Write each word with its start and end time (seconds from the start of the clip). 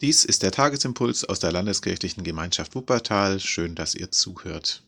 Dies 0.00 0.24
ist 0.24 0.42
der 0.42 0.50
Tagesimpuls 0.50 1.26
aus 1.26 1.40
der 1.40 1.52
Landeskirchlichen 1.52 2.24
Gemeinschaft 2.24 2.74
Wuppertal. 2.74 3.38
Schön, 3.38 3.74
dass 3.74 3.94
ihr 3.94 4.10
zuhört. 4.10 4.82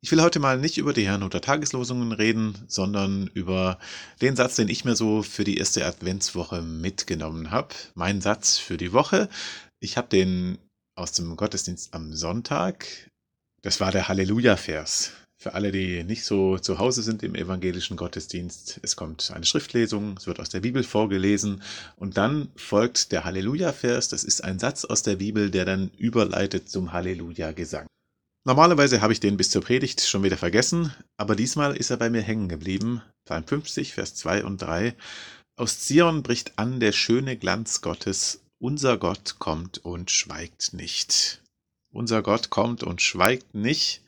Ich 0.00 0.12
will 0.12 0.22
heute 0.22 0.38
mal 0.38 0.58
nicht 0.58 0.78
über 0.78 0.92
die 0.92 1.08
oder 1.08 1.40
Tageslosungen 1.40 2.12
reden, 2.12 2.64
sondern 2.68 3.26
über 3.34 3.80
den 4.20 4.36
Satz, 4.36 4.54
den 4.54 4.68
ich 4.68 4.84
mir 4.84 4.94
so 4.94 5.22
für 5.22 5.42
die 5.42 5.56
erste 5.56 5.84
Adventswoche 5.84 6.62
mitgenommen 6.62 7.50
habe. 7.50 7.74
Mein 7.94 8.20
Satz 8.20 8.58
für 8.58 8.76
die 8.76 8.92
Woche. 8.92 9.28
Ich 9.80 9.96
habe 9.96 10.08
den 10.08 10.58
aus 10.96 11.12
dem 11.12 11.34
Gottesdienst 11.36 11.92
am 11.92 12.12
Sonntag. 12.14 12.86
Das 13.62 13.80
war 13.80 13.90
der 13.90 14.06
Halleluja-Vers. 14.06 15.12
Für 15.42 15.54
alle, 15.54 15.72
die 15.72 16.04
nicht 16.04 16.24
so 16.24 16.56
zu 16.56 16.78
Hause 16.78 17.02
sind 17.02 17.24
im 17.24 17.34
evangelischen 17.34 17.96
Gottesdienst, 17.96 18.78
es 18.84 18.94
kommt 18.94 19.32
eine 19.34 19.44
Schriftlesung, 19.44 20.14
es 20.16 20.28
wird 20.28 20.38
aus 20.38 20.50
der 20.50 20.60
Bibel 20.60 20.84
vorgelesen 20.84 21.64
und 21.96 22.16
dann 22.16 22.52
folgt 22.54 23.10
der 23.10 23.24
Halleluja-Vers. 23.24 24.08
Das 24.08 24.22
ist 24.22 24.44
ein 24.44 24.60
Satz 24.60 24.84
aus 24.84 25.02
der 25.02 25.16
Bibel, 25.16 25.50
der 25.50 25.64
dann 25.64 25.90
überleitet 25.98 26.68
zum 26.68 26.92
Halleluja-Gesang. 26.92 27.88
Normalerweise 28.46 29.00
habe 29.00 29.12
ich 29.12 29.18
den 29.18 29.36
bis 29.36 29.50
zur 29.50 29.62
Predigt 29.62 30.02
schon 30.02 30.22
wieder 30.22 30.36
vergessen, 30.36 30.94
aber 31.16 31.34
diesmal 31.34 31.76
ist 31.76 31.90
er 31.90 31.96
bei 31.96 32.08
mir 32.08 32.22
hängen 32.22 32.48
geblieben. 32.48 33.02
Psalm 33.24 33.44
50, 33.44 33.94
Vers 33.94 34.14
2 34.14 34.44
und 34.44 34.62
3. 34.62 34.94
Aus 35.56 35.80
Zion 35.80 36.22
bricht 36.22 36.56
an 36.56 36.78
der 36.78 36.92
schöne 36.92 37.36
Glanz 37.36 37.80
Gottes, 37.80 38.42
unser 38.60 38.96
Gott 38.96 39.40
kommt 39.40 39.78
und 39.78 40.12
schweigt 40.12 40.72
nicht. 40.72 41.42
Unser 41.92 42.22
Gott 42.22 42.48
kommt 42.48 42.84
und 42.84 43.02
schweigt 43.02 43.56
nicht. 43.56 44.02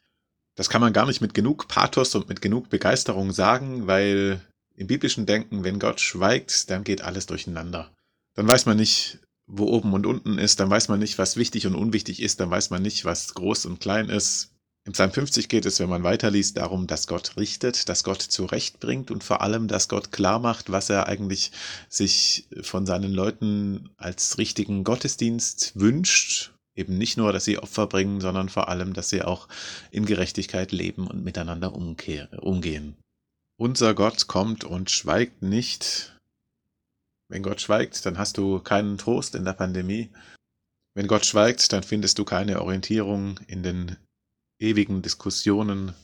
Das 0.57 0.69
kann 0.69 0.81
man 0.81 0.93
gar 0.93 1.07
nicht 1.07 1.21
mit 1.21 1.35
genug 1.35 1.69
Pathos 1.69 2.15
und 2.15 2.29
mit 2.29 2.41
genug 2.41 2.71
Begeisterung 2.71 3.33
sagen, 3.33 3.87
weil 3.87 4.41
im 4.77 4.87
biblischen 4.87 5.27
Denken, 5.27 5.65
wenn 5.65 5.79
Gott 5.79 6.01
schweigt, 6.01 6.71
dann 6.71 6.85
geht 6.85 7.03
alles 7.03 7.27
durcheinander. 7.27 7.91
Dann 8.35 8.49
weiß 8.49 8.67
man 8.67 8.77
nicht, 8.77 9.19
wo 9.47 9.67
oben 9.67 9.93
und 9.93 10.07
unten 10.07 10.39
ist, 10.39 10.61
dann 10.61 10.71
weiß 10.71 10.89
man 10.89 11.01
nicht, 11.01 11.19
was 11.19 11.37
wichtig 11.37 11.67
und 11.67 11.75
unwichtig 11.75 12.23
ist, 12.23 12.41
dann 12.41 12.51
weiß 12.51 12.71
man 12.71 12.83
nicht, 12.83 13.05
was 13.05 13.35
groß 13.35 13.67
und 13.67 13.81
klein 13.81 14.09
ist. 14.09 14.51
Im 14.87 14.93
Psalm 14.93 15.13
50 15.13 15.49
geht 15.49 15.65
es, 15.65 15.81
wenn 15.81 15.89
man 15.89 16.03
weiterliest, 16.03 16.59
darum, 16.59 16.87
dass 16.87 17.07
Gott 17.07 17.37
richtet, 17.37 17.89
dass 17.89 18.05
Gott 18.05 18.21
zurechtbringt 18.21 19.11
und 19.11 19.25
vor 19.25 19.41
allem, 19.41 19.67
dass 19.67 19.89
Gott 19.89 20.13
klar 20.13 20.39
macht, 20.39 20.71
was 20.71 20.91
er 20.91 21.07
eigentlich 21.09 21.53
sich 21.89 22.47
von 22.61 22.85
seinen 22.85 23.13
Leuten 23.13 23.91
als 23.97 24.37
richtigen 24.37 24.85
Gottesdienst 24.85 25.73
wünscht 25.75 26.54
Eben 26.77 26.99
nicht 26.99 27.17
nur, 27.17 27.33
dass 27.33 27.45
sie 27.45 27.59
Opfer 27.59 27.87
bringen, 27.87 28.21
sondern 28.21 28.49
vor 28.49 28.69
allem, 28.69 28.95
dass 28.95 29.09
sie 29.09 29.23
auch 29.23 29.49
in 29.91 30.07
Gerechtigkeit 30.07 30.73
leben 30.73 31.07
und 31.07 31.25
miteinander 31.25 31.73
umgehen. 31.75 32.97
Unser 33.57 33.95
Gott 33.95 34.27
kommt 34.27 34.65
und 34.65 34.91
schweigt 34.91 35.43
nicht. 35.43 36.19
Wenn 37.29 37.43
Gott 37.43 37.61
schweigt, 37.61 38.05
dann 38.05 38.19
hast 38.19 38.37
du 38.37 38.59
keinen 38.59 38.99
Trost 38.99 39.35
in 39.37 39.45
der 39.45 39.53
Pandemie. 39.53 40.11
Wenn 40.95 41.07
Gott 41.07 41.27
schweigt, 41.27 41.73
dann 41.73 41.83
findest 41.83 42.19
du 42.19 42.25
keine 42.25 42.61
Orientierung 42.61 43.39
in 43.47 43.63
den 43.63 43.97
ewigen 44.59 45.03
Diskussionen. 45.03 45.95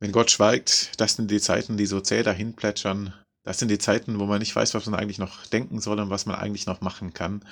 Wenn 0.00 0.12
Gott 0.12 0.32
schweigt, 0.32 1.00
das 1.00 1.14
sind 1.14 1.30
die 1.30 1.40
Zeiten, 1.40 1.76
die 1.76 1.86
so 1.86 2.00
zäh 2.00 2.24
dahin 2.24 2.54
plätschern. 2.54 3.14
Das 3.44 3.58
sind 3.58 3.68
die 3.68 3.78
Zeiten, 3.78 4.18
wo 4.18 4.26
man 4.26 4.40
nicht 4.40 4.54
weiß, 4.54 4.74
was 4.74 4.86
man 4.86 4.98
eigentlich 4.98 5.18
noch 5.18 5.46
denken 5.46 5.80
soll 5.80 6.00
und 6.00 6.10
was 6.10 6.26
man 6.26 6.36
eigentlich 6.36 6.66
noch 6.66 6.80
machen 6.80 7.12
kann. 7.12 7.44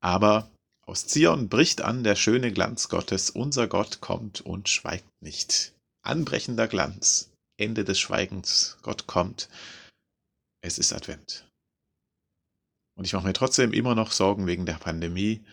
Aber 0.00 0.50
aus 0.88 1.06
Zion 1.06 1.50
bricht 1.50 1.82
an 1.82 2.02
der 2.02 2.16
schöne 2.16 2.50
Glanz 2.50 2.88
Gottes, 2.88 3.28
unser 3.28 3.68
Gott 3.68 4.00
kommt 4.00 4.40
und 4.40 4.70
schweigt 4.70 5.10
nicht. 5.20 5.74
Anbrechender 6.02 6.66
Glanz, 6.66 7.30
Ende 7.58 7.84
des 7.84 8.00
Schweigens, 8.00 8.78
Gott 8.80 9.06
kommt. 9.06 9.50
Es 10.62 10.78
ist 10.78 10.94
Advent. 10.94 11.46
Und 12.96 13.04
ich 13.04 13.12
mache 13.12 13.26
mir 13.26 13.34
trotzdem 13.34 13.74
immer 13.74 13.94
noch 13.94 14.12
Sorgen 14.12 14.46
wegen 14.46 14.64
der 14.64 14.78
Pandemie. 14.78 15.44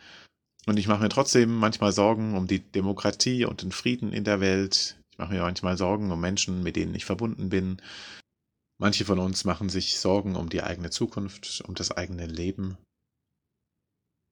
Und 0.68 0.78
ich 0.78 0.88
mache 0.88 1.04
mir 1.04 1.10
trotzdem 1.10 1.54
manchmal 1.54 1.92
Sorgen 1.92 2.38
um 2.38 2.48
die 2.48 2.60
Demokratie 2.60 3.44
und 3.44 3.62
den 3.62 3.74
Frieden 3.74 4.14
in 4.14 4.24
der 4.24 4.40
Welt. 4.40 4.98
Ich 5.12 5.18
mache 5.18 5.34
mir 5.34 5.42
manchmal 5.42 5.78
Sorgen 5.78 6.12
um 6.12 6.22
Menschen, 6.22 6.64
mit 6.64 6.78
denen 6.78 6.96
ich 6.96 7.04
verbunden 7.04 7.50
bin. 7.50 7.82
Manche 8.80 9.04
von 9.04 9.20
uns 9.20 9.44
machen 9.44 9.68
sich 9.68 10.00
Sorgen 10.00 10.38
um 10.38 10.48
die 10.48 10.64
eigene 10.64 10.92
Zukunft, 10.92 11.62
um 11.68 11.76
das 11.76 11.92
eigene 11.92 12.26
Leben. 12.26 12.78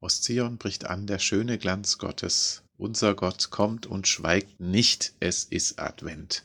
Aus 0.03 0.19
Zion 0.19 0.58
bricht 0.58 0.84
an 0.84 1.08
der 1.08 1.18
schöne 1.18 1.58
Glanz 1.58 1.97
Gottes. 1.97 2.64
Unser 2.78 3.16
Gott 3.16 3.52
kommt 3.52 3.86
und 3.86 4.06
schweigt 4.06 4.59
nicht. 4.59 5.14
Es 5.22 5.46
ist 5.46 5.80
Advent. 5.80 6.44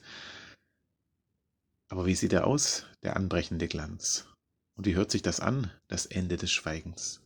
Aber 1.88 2.06
wie 2.06 2.14
sieht 2.14 2.32
er 2.32 2.46
aus, 2.46 2.86
der 3.02 3.16
anbrechende 3.16 3.66
Glanz? 3.66 4.28
Und 4.76 4.86
wie 4.86 4.94
hört 4.94 5.10
sich 5.10 5.22
das 5.22 5.40
an, 5.40 5.72
das 5.88 6.06
Ende 6.06 6.36
des 6.36 6.52
Schweigens? 6.52 7.20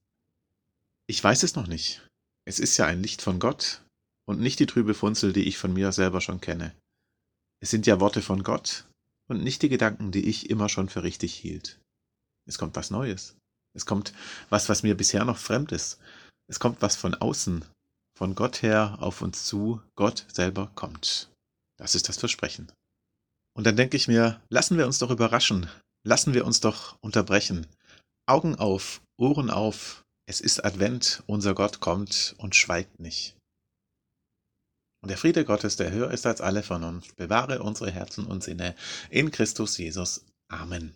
Ich 1.06 1.22
weiß 1.22 1.42
es 1.42 1.54
noch 1.54 1.66
nicht. 1.66 2.00
Es 2.46 2.60
ist 2.60 2.78
ja 2.78 2.86
ein 2.86 3.02
Licht 3.02 3.20
von 3.20 3.38
Gott 3.38 3.82
und 4.24 4.40
nicht 4.40 4.58
die 4.58 4.64
trübe 4.64 4.94
Funzel, 4.94 5.34
die 5.34 5.46
ich 5.46 5.58
von 5.58 5.74
mir 5.74 5.92
selber 5.92 6.22
schon 6.22 6.40
kenne. 6.40 6.74
Es 7.60 7.68
sind 7.68 7.86
ja 7.86 8.00
Worte 8.00 8.22
von 8.22 8.42
Gott 8.42 8.88
und 9.28 9.44
nicht 9.44 9.60
die 9.60 9.68
Gedanken, 9.68 10.12
die 10.12 10.26
ich 10.26 10.48
immer 10.48 10.70
schon 10.70 10.88
für 10.88 11.02
richtig 11.02 11.34
hielt. 11.34 11.78
Es 12.48 12.56
kommt 12.56 12.74
was 12.74 12.90
Neues. 12.90 13.36
Es 13.74 13.86
kommt 13.86 14.12
was, 14.48 14.68
was 14.68 14.82
mir 14.82 14.96
bisher 14.96 15.24
noch 15.24 15.38
fremd 15.38 15.72
ist. 15.72 15.98
Es 16.52 16.60
kommt 16.60 16.82
was 16.82 16.96
von 16.96 17.14
außen, 17.14 17.64
von 18.14 18.34
Gott 18.34 18.60
her 18.60 18.98
auf 19.00 19.22
uns 19.22 19.46
zu. 19.46 19.80
Gott 19.96 20.26
selber 20.30 20.70
kommt. 20.74 21.30
Das 21.78 21.94
ist 21.94 22.10
das 22.10 22.18
Versprechen. 22.18 22.70
Und 23.56 23.64
dann 23.66 23.74
denke 23.74 23.96
ich 23.96 24.06
mir, 24.06 24.38
lassen 24.50 24.76
wir 24.76 24.84
uns 24.84 24.98
doch 24.98 25.10
überraschen. 25.10 25.70
Lassen 26.06 26.34
wir 26.34 26.44
uns 26.44 26.60
doch 26.60 26.98
unterbrechen. 27.00 27.66
Augen 28.26 28.54
auf, 28.56 29.00
Ohren 29.18 29.48
auf. 29.48 30.04
Es 30.28 30.42
ist 30.42 30.62
Advent, 30.62 31.22
unser 31.26 31.54
Gott 31.54 31.80
kommt 31.80 32.34
und 32.36 32.54
schweigt 32.54 33.00
nicht. 33.00 33.34
Und 35.02 35.08
der 35.08 35.16
Friede 35.16 35.46
Gottes, 35.46 35.76
der 35.76 35.90
höher 35.90 36.10
ist 36.10 36.26
als 36.26 36.42
alle 36.42 36.62
Vernunft, 36.62 37.16
bewahre 37.16 37.62
unsere 37.62 37.90
Herzen 37.90 38.26
und 38.26 38.44
Sinne 38.44 38.76
in 39.08 39.30
Christus 39.30 39.78
Jesus. 39.78 40.22
Amen. 40.48 40.94